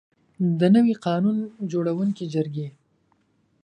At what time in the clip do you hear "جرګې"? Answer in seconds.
2.33-2.67